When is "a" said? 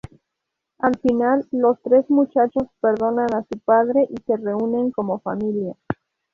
3.35-3.43